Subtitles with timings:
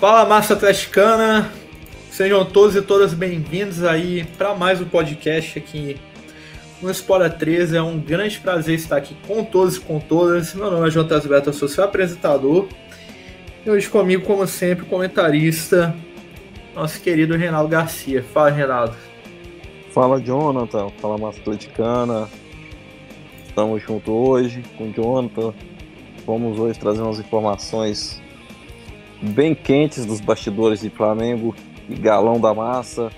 [0.00, 1.52] Fala massa atleticana,
[2.10, 5.98] sejam todos e todas bem-vindos aí para mais um podcast aqui
[6.80, 7.76] no Espora 13.
[7.76, 10.54] É um grande prazer estar aqui com todos e com todas.
[10.54, 12.66] Meu nome é João Tasberto, eu sou seu apresentador.
[13.62, 15.94] E hoje comigo, como sempre, o comentarista,
[16.74, 18.22] nosso querido Reinaldo Garcia.
[18.22, 18.96] Fala, Reinaldo.
[19.92, 20.88] Fala, Jonathan.
[20.98, 22.26] Fala, massa atleticana.
[23.46, 25.52] Estamos juntos hoje com o Jonathan.
[26.26, 28.19] Vamos hoje trazer umas informações
[29.20, 31.54] bem quentes dos bastidores de Flamengo
[31.88, 33.10] e galão da massa.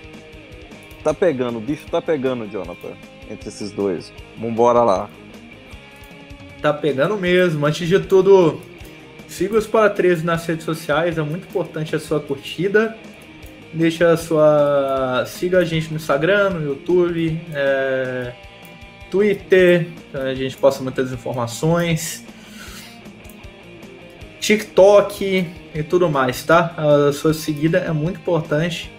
[1.03, 2.93] Tá pegando, o bicho tá pegando, Jonathan,
[3.29, 4.11] entre esses dois.
[4.37, 5.09] Vambora lá.
[6.61, 7.65] Tá pegando mesmo.
[7.65, 8.61] Antes de tudo,
[9.27, 12.97] siga os para 13 nas redes sociais, é muito importante a sua curtida.
[13.73, 15.25] Deixa a sua.
[15.25, 18.33] Siga a gente no Instagram, no YouTube, é...
[19.09, 22.23] Twitter, a gente posta muitas informações.
[24.43, 26.73] TikTok, e tudo mais, tá?
[26.77, 28.91] A sua seguida é muito importante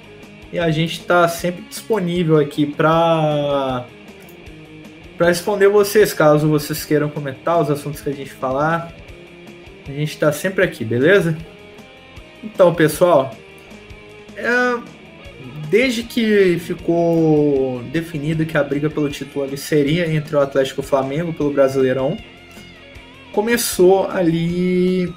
[0.50, 3.84] e a gente está sempre disponível aqui para
[5.18, 8.92] para responder vocês, caso vocês queiram comentar os assuntos que a gente falar.
[9.86, 11.36] A gente está sempre aqui, beleza?
[12.42, 13.32] Então, pessoal,
[14.34, 14.48] é,
[15.68, 20.84] desde que ficou definido que a briga pelo título ali seria entre o Atlético e
[20.84, 22.16] o Flamengo pelo Brasileirão,
[23.30, 25.12] começou ali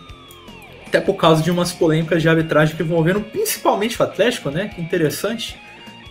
[0.87, 4.69] até por causa de umas polêmicas de arbitragem que envolveram principalmente o Atlético, né?
[4.73, 5.59] Que interessante.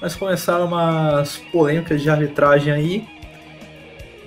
[0.01, 3.05] Mas começaram umas polêmicas de arbitragem aí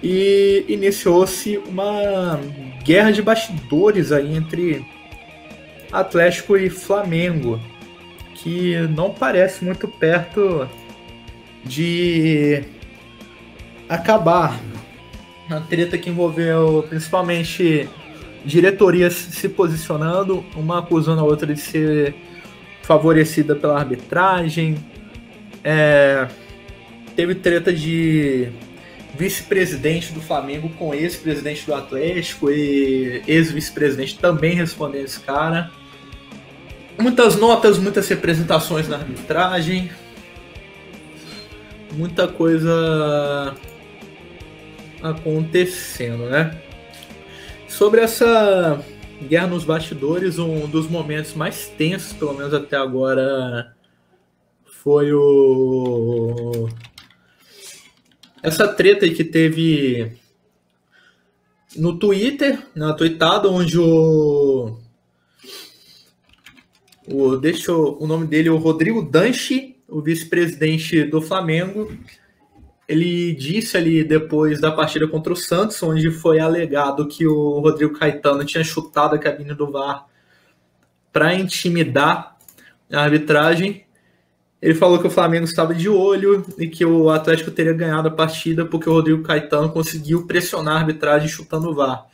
[0.02, 2.40] e iniciou-se uma
[2.84, 4.84] guerra de bastidores aí entre
[5.92, 7.60] Atlético e Flamengo,
[8.34, 10.68] que não parece muito perto
[11.64, 12.64] de
[13.88, 14.60] acabar.
[15.48, 17.88] Uma treta que envolveu principalmente
[18.46, 22.16] diretorias se posicionando, uma acusando a outra de ser
[22.84, 24.78] favorecida pela arbitragem.
[25.64, 26.28] É,
[27.16, 28.50] teve treta de
[29.18, 35.72] vice-presidente do Flamengo com ex-presidente do Atlético e ex-vice-presidente também respondendo esse cara.
[36.98, 39.90] Muitas notas, muitas representações na arbitragem.
[41.94, 43.56] Muita coisa
[45.02, 46.69] acontecendo, né?
[47.80, 48.84] Sobre essa
[49.26, 53.74] guerra nos bastidores, um dos momentos mais tensos, pelo menos até agora,
[54.66, 56.68] foi o.
[58.44, 60.12] Essa treta aí que teve
[61.78, 64.78] no Twitter, na tweetada, onde o.
[67.08, 71.90] o deixa eu, o nome dele, o Rodrigo Danchi, o vice-presidente do Flamengo,
[72.90, 77.94] ele disse ali depois da partida contra o Santos, onde foi alegado que o Rodrigo
[77.94, 80.08] Caetano tinha chutado a cabine do VAR
[81.14, 82.36] para intimidar
[82.92, 83.86] a arbitragem.
[84.60, 88.12] Ele falou que o Flamengo estava de olho e que o Atlético teria ganhado a
[88.12, 92.08] partida porque o Rodrigo Caetano conseguiu pressionar a arbitragem chutando o VAR.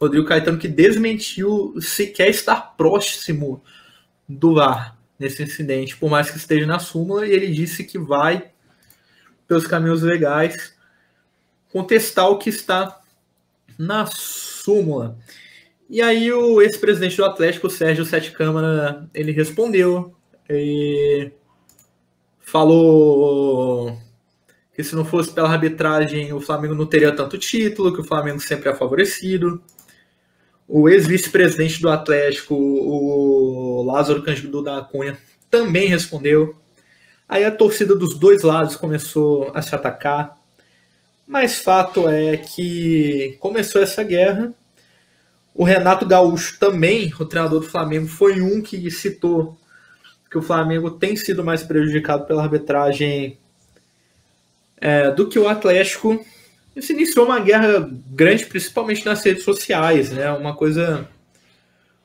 [0.00, 3.62] Rodrigo Caetano que desmentiu sequer estar próximo
[4.26, 8.52] do VAR nesse incidente, por mais que esteja na súmula, e ele disse que vai
[9.48, 10.74] pelos caminhos legais,
[11.72, 13.00] contestar o que está
[13.78, 15.18] na súmula.
[15.88, 20.14] E aí o ex-presidente do Atlético, Sérgio Sete Câmara, ele respondeu
[20.48, 21.32] e
[22.40, 23.98] falou
[24.74, 28.40] que se não fosse pela arbitragem o Flamengo não teria tanto título, que o Flamengo
[28.40, 29.62] sempre é favorecido.
[30.66, 35.16] O ex-vice-presidente do Atlético, o Lázaro Cândido da Cunha,
[35.50, 36.54] também respondeu
[37.28, 40.38] Aí a torcida dos dois lados começou a se atacar.
[41.26, 44.52] Mas fato é que começou essa guerra.
[45.54, 49.58] O Renato Gaúcho também, o treinador do Flamengo, foi um que citou
[50.30, 53.38] que o Flamengo tem sido mais prejudicado pela arbitragem
[54.80, 56.24] é, do que o Atlético.
[56.74, 60.30] E se iniciou uma guerra grande, principalmente nas redes sociais, né?
[60.32, 61.08] Uma coisa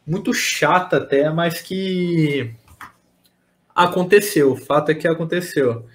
[0.06, 2.54] muito chata até, mas que
[3.76, 4.52] aconteceu.
[4.54, 5.88] O fato é que aconteceu.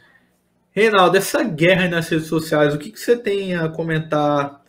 [0.70, 4.62] Reinaldo, essa guerra nas redes sociais, o que, que você tem a comentar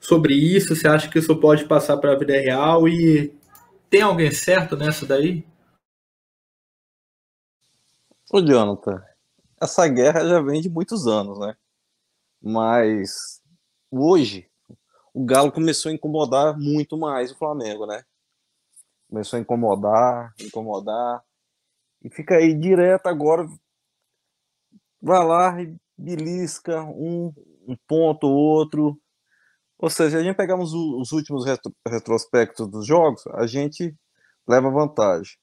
[0.00, 0.74] sobre isso?
[0.74, 2.88] Você acha que isso pode passar para a vida real?
[2.88, 3.34] E
[3.90, 5.44] tem alguém certo nessa daí?
[8.32, 9.02] Ô, Jonathan,
[9.60, 11.54] essa guerra já vem de muitos anos, né?
[12.40, 13.42] Mas
[13.90, 14.48] hoje
[15.12, 18.02] o Galo começou a incomodar muito mais o Flamengo, né?
[19.08, 21.22] Começou a incomodar, incomodar.
[22.04, 23.46] E fica aí direto agora.
[25.00, 27.32] Vai lá e belisca um,
[27.66, 29.00] um ponto ou outro.
[29.78, 33.94] Ou seja, a gente pegamos os últimos retro, retrospectos dos jogos, a gente
[34.46, 35.36] leva vantagem.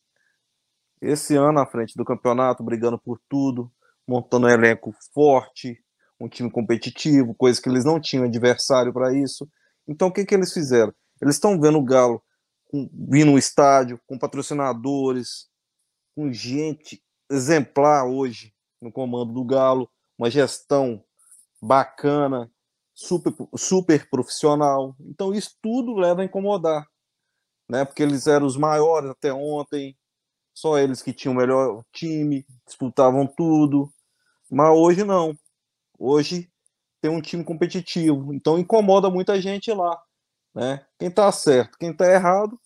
[1.01, 3.71] esse ano à frente do campeonato, brigando por tudo,
[4.07, 5.81] montando um elenco forte,
[6.19, 9.47] um time competitivo, coisa que eles não tinham adversário para isso.
[9.88, 10.94] Então, o que, que eles fizeram?
[11.21, 12.21] Eles estão vendo o Galo
[12.71, 15.49] vindo no estádio, com patrocinadores,
[16.19, 17.01] com gente
[17.31, 21.01] exemplar hoje no comando do Galo, uma gestão
[21.62, 22.51] bacana,
[22.94, 24.98] super, super profissional.
[25.00, 26.86] Então, isso tudo leva a incomodar,
[27.69, 27.86] né?
[27.86, 29.98] Porque eles eram os maiores até ontem,
[30.54, 33.89] só eles que tinham o melhor time, disputavam tudo.
[34.51, 35.33] Mas hoje não.
[35.98, 36.51] Hoje
[37.01, 39.98] tem um time competitivo, então incomoda muita gente lá.
[40.54, 40.86] Né?
[40.98, 42.60] Quem está certo, quem está errado,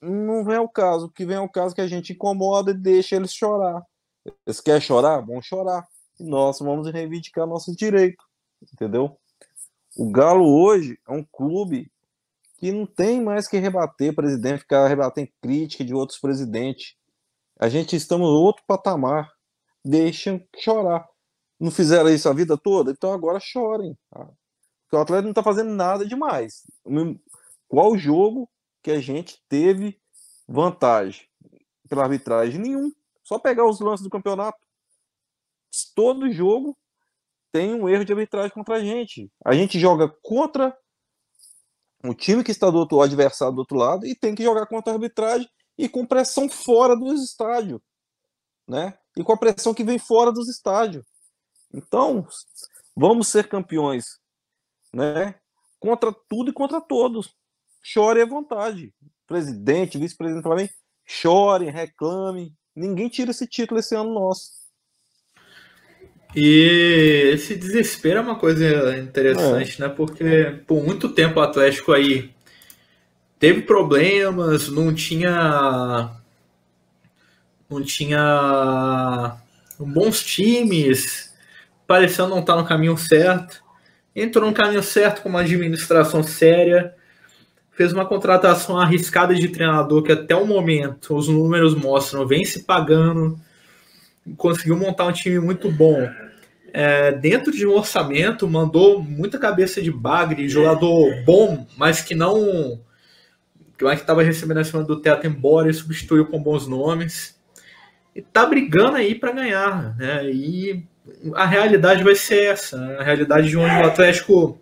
[0.00, 1.06] não vem ao caso.
[1.06, 3.82] O que vem ao caso é que a gente incomoda e deixa eles chorar.
[4.46, 5.20] Eles querem chorar?
[5.20, 5.86] Vão chorar.
[6.18, 8.24] E nós vamos reivindicar nossos direitos.
[8.72, 9.18] Entendeu?
[9.96, 11.90] O Galo hoje é um clube
[12.58, 16.94] que não tem mais que rebater presidente, ficar rebatendo crítica de outros presidentes.
[17.58, 19.30] A gente estamos outro patamar.
[19.84, 21.06] Deixam chorar.
[21.60, 22.90] Não fizeram isso a vida toda?
[22.90, 23.96] Então agora chorem.
[24.10, 24.28] Tá?
[24.82, 26.66] Porque o Atlético não está fazendo nada demais.
[27.68, 28.48] Qual jogo
[28.86, 30.00] que a gente teve
[30.46, 31.26] vantagem
[31.88, 32.60] pela arbitragem?
[32.60, 32.92] Nenhum.
[33.24, 34.64] Só pegar os lances do campeonato.
[35.92, 36.78] Todo jogo
[37.50, 39.28] tem um erro de arbitragem contra a gente.
[39.44, 40.72] A gente joga contra
[42.04, 44.92] o time que está do outro adversário do outro lado e tem que jogar contra
[44.92, 47.80] a arbitragem e com pressão fora dos estádios,
[48.68, 48.96] né?
[49.16, 51.04] E com a pressão que vem fora dos estádios.
[51.74, 52.24] Então,
[52.94, 54.20] vamos ser campeões,
[54.94, 55.34] né?
[55.80, 57.34] Contra tudo e contra todos.
[57.88, 58.92] Chore à vontade.
[59.28, 60.70] Presidente, vice-presidente do Flamengo,
[61.04, 62.52] chorem, reclamem.
[62.74, 64.50] Ninguém tira esse título esse ano nosso.
[66.34, 69.86] E esse desespero é uma coisa interessante, é.
[69.86, 69.94] né?
[69.94, 72.34] Porque por muito tempo o Atlético aí
[73.38, 76.10] teve problemas, não tinha
[77.70, 79.36] não tinha
[79.78, 81.32] bons times,
[81.86, 83.62] parecendo não estar no caminho certo.
[84.14, 86.96] Entrou no caminho certo com uma administração séria,
[87.76, 92.64] fez uma contratação arriscada de treinador que até o momento os números mostram vem se
[92.64, 93.38] pagando,
[94.38, 96.08] conseguiu montar um time muito bom.
[96.72, 102.80] É, dentro de um orçamento, mandou muita cabeça de bagre, jogador bom, mas que não.
[103.78, 107.38] que estava recebendo acima do teto embora e substituiu com bons nomes.
[108.14, 110.30] E tá brigando aí para ganhar, né?
[110.30, 110.82] E
[111.34, 112.78] a realidade vai ser essa.
[112.98, 114.58] A realidade de onde o Atlético,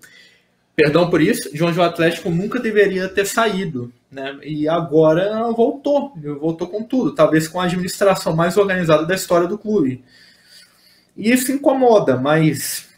[0.76, 3.92] perdão por isso, de onde o Atlético nunca deveria ter saído.
[4.10, 4.38] Né?
[4.42, 9.58] E agora voltou, voltou com tudo, talvez com a administração mais organizada da história do
[9.58, 10.04] clube.
[11.16, 12.88] E isso incomoda, mas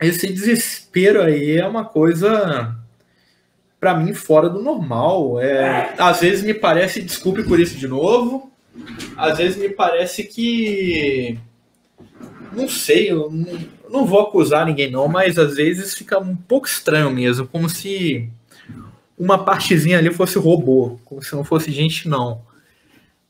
[0.00, 2.74] esse desespero aí é uma coisa
[3.78, 5.40] para mim fora do normal.
[5.40, 8.50] É, às vezes me parece, desculpe por isso de novo,
[9.16, 11.38] às vezes me parece que
[12.52, 13.30] não sei, eu
[13.90, 18.30] não vou acusar ninguém não, mas às vezes fica um pouco estranho mesmo, como se
[19.18, 22.42] uma partezinha ali fosse robô, como se não fosse gente não.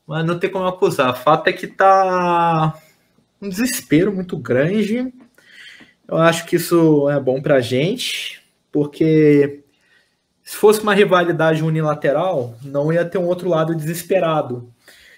[0.07, 1.11] Mas não tem como acusar.
[1.11, 2.77] O fato é que tá
[3.41, 5.11] um desespero muito grande.
[6.07, 8.41] Eu acho que isso é bom pra gente,
[8.71, 9.63] porque
[10.43, 14.71] se fosse uma rivalidade unilateral, não ia ter um outro lado desesperado,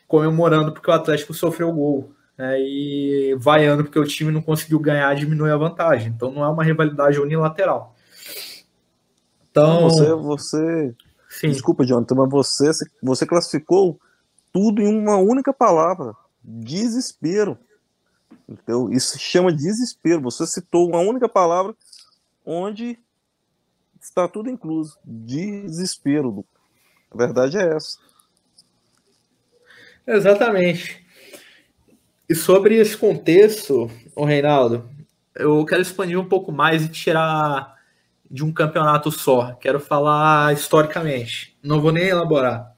[0.07, 5.13] comemorando porque o Atlético sofreu gol é, e vaiando porque o time não conseguiu ganhar,
[5.15, 6.11] diminui a vantagem.
[6.11, 7.95] Então não é uma rivalidade unilateral.
[9.51, 10.95] Então você, você,
[11.29, 11.49] Sim.
[11.49, 12.71] desculpa, Jonathan, mas você,
[13.01, 13.99] você classificou
[14.51, 17.57] tudo em uma única palavra: desespero.
[18.49, 20.21] Então isso se chama desespero.
[20.21, 21.75] Você citou uma única palavra
[22.43, 22.97] onde
[24.01, 26.43] está tudo incluso: desespero.
[27.11, 27.99] A verdade é essa.
[30.05, 31.02] Exatamente.
[32.29, 34.89] E sobre esse contexto, o Reinaldo,
[35.35, 37.77] eu quero expandir um pouco mais e tirar
[38.29, 39.53] de um campeonato só.
[39.53, 41.57] Quero falar historicamente.
[41.61, 42.73] Não vou nem elaborar.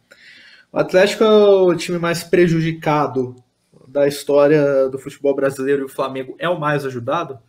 [0.72, 3.36] O Atlético é o time mais prejudicado
[3.88, 7.40] da história do futebol brasileiro e o Flamengo é o mais ajudado?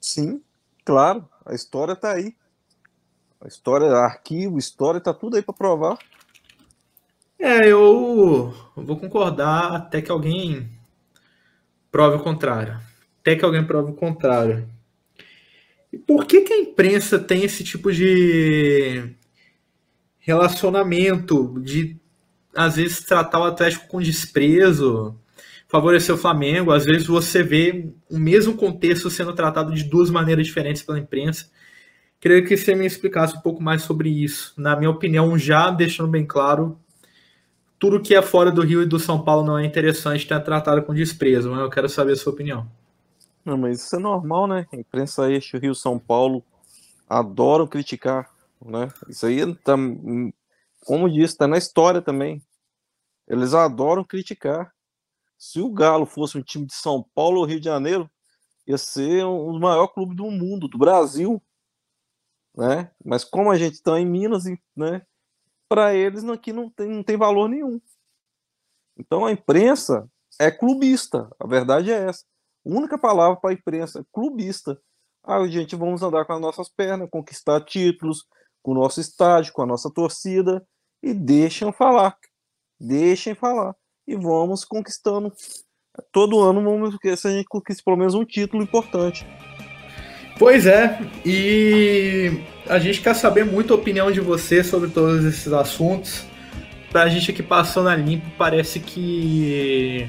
[0.00, 0.40] Sim,
[0.84, 1.28] claro.
[1.44, 2.36] A história está aí.
[3.40, 5.98] A história, arquivo, história, está tudo aí para provar.
[7.42, 10.68] É, eu vou concordar até que alguém
[11.90, 12.78] prove o contrário.
[13.22, 14.68] Até que alguém prove o contrário.
[15.90, 19.14] E por que, que a imprensa tem esse tipo de
[20.18, 21.96] relacionamento, de
[22.54, 25.18] às vezes tratar o Atlético com desprezo,
[25.66, 26.72] favorecer o Flamengo?
[26.72, 31.50] Às vezes você vê o mesmo contexto sendo tratado de duas maneiras diferentes pela imprensa.
[32.20, 34.52] Queria que você me explicasse um pouco mais sobre isso.
[34.58, 36.78] Na minha opinião, já deixando bem claro,
[37.80, 40.82] tudo que é fora do Rio e do São Paulo não é interessante, ter tratado
[40.82, 42.70] com desprezo, mas eu quero saber a sua opinião.
[43.42, 44.66] Não, mas isso é normal, né?
[44.70, 46.44] A imprensa eixo Rio São Paulo
[47.08, 48.30] adoram criticar,
[48.62, 48.92] né?
[49.08, 49.74] Isso aí tá,
[50.84, 52.42] como disse, tá na história também.
[53.26, 54.70] Eles adoram criticar.
[55.38, 58.10] Se o Galo fosse um time de São Paulo ou Rio de Janeiro,
[58.66, 61.42] ia ser um dos maiores clubes do mundo, do Brasil,
[62.54, 62.90] né?
[63.02, 64.44] Mas como a gente está em Minas,
[64.76, 65.00] né?
[65.70, 67.80] Para eles aqui não tem, não tem valor nenhum.
[68.98, 70.10] Então a imprensa
[70.40, 72.24] é clubista, a verdade é essa.
[72.66, 74.76] A única palavra para a imprensa é clubista.
[75.22, 78.26] Ah, gente, vamos andar com as nossas pernas, conquistar títulos,
[78.62, 80.66] com o nosso estádio, com a nossa torcida,
[81.00, 82.16] e deixam falar.
[82.80, 83.76] Deixem falar.
[84.08, 85.32] E vamos conquistando.
[86.10, 89.24] Todo ano vamos se a gente conquista pelo menos um título importante.
[90.40, 95.52] Pois é, e a gente quer saber muito a opinião de você sobre todos esses
[95.52, 96.24] assuntos.
[96.90, 100.08] Pra gente aqui passando a limpo, parece que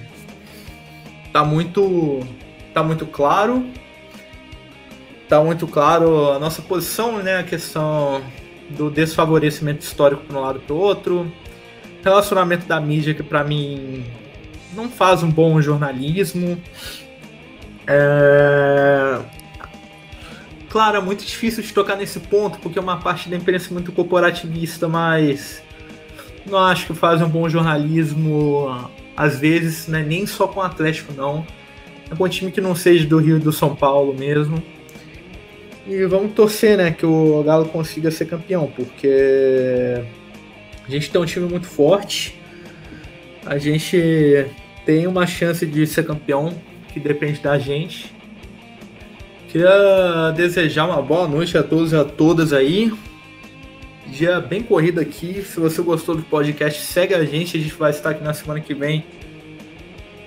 [1.34, 2.26] tá muito
[2.74, 3.68] tá muito claro.
[5.28, 8.24] Tá muito claro a nossa posição, né, a questão
[8.70, 11.30] do desfavorecimento histórico para um lado para o outro.
[12.02, 14.06] Relacionamento da mídia que para mim
[14.74, 16.58] não faz um bom jornalismo.
[17.86, 19.40] É...
[20.72, 23.92] Claro, é muito difícil de tocar nesse ponto, porque é uma parte da imprensa muito
[23.92, 25.62] corporativista, mas
[26.50, 31.12] não acho que faz um bom jornalismo, às vezes, né, nem só com o Atlético,
[31.12, 31.46] não.
[32.10, 34.63] É com um time que não seja do Rio e do São Paulo mesmo.
[35.86, 40.01] E vamos torcer, né, que o Galo consiga ser campeão, porque
[40.88, 42.40] a gente tem um time muito forte.
[43.46, 44.46] A gente
[44.86, 46.54] tem uma chance de ser campeão,
[46.94, 48.21] que depende da gente.
[49.51, 52.89] Queria desejar uma boa noite a todos e a todas aí.
[54.08, 55.41] Dia bem corrido aqui.
[55.41, 57.58] Se você gostou do podcast, segue a gente.
[57.58, 59.03] A gente vai estar aqui na semana que vem.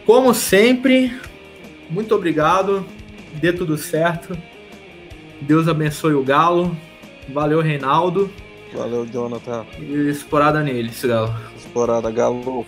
[0.04, 1.18] Como sempre,
[1.88, 2.84] muito obrigado.
[3.36, 4.36] Dê tudo certo.
[5.40, 6.76] Deus abençoe o Galo.
[7.26, 8.30] Valeu, Reinaldo.
[8.74, 9.64] Valeu, Jonathan.
[9.80, 11.34] E explorada neles, Galo.
[11.56, 12.66] Explorada, Galo.